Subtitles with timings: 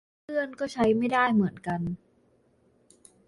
[0.23, 1.81] เพื่อนก็ใช้ไม่ได้เหมือนกัน